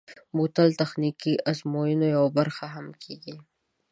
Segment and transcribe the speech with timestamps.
[0.35, 3.35] بوتل د تخنیکي ازموینو یوه برخه هم کېږي.